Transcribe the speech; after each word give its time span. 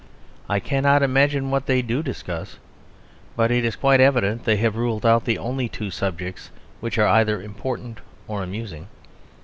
I 0.49 0.59
cannot 0.59 1.03
imagine 1.03 1.51
what 1.51 1.67
they 1.67 1.83
do 1.83 2.01
discuss; 2.01 2.57
but 3.35 3.51
it 3.51 3.63
is 3.63 3.75
quite 3.75 3.99
evident 3.99 4.39
that 4.45 4.45
they 4.49 4.57
have 4.57 4.75
ruled 4.75 5.05
out 5.05 5.25
the 5.25 5.37
only 5.37 5.69
two 5.69 5.91
subjects 5.91 6.49
which 6.79 6.97
are 6.97 7.07
either 7.07 7.39
important 7.39 7.99
or 8.27 8.41
amusing. 8.41 8.87